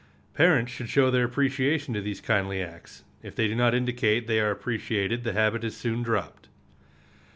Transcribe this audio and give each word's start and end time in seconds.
Parents 0.33 0.71
should 0.71 0.89
show 0.89 1.11
their 1.11 1.25
appreciation 1.25 1.95
of 1.95 2.03
these 2.03 2.21
kindly 2.21 2.59
acts. 2.59 3.03
If 3.21 3.35
they 3.35 3.47
do 3.47 3.53
not 3.53 3.75
indicate 3.75 4.21
that 4.25 4.33
they 4.33 4.39
are 4.39 4.49
appreciated 4.49 5.23
the 5.23 5.33
habit 5.33 5.63
is 5.63 5.77
soon 5.77 6.01
dropped. 6.01 6.47